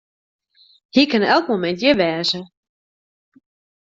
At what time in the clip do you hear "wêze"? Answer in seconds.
2.01-2.41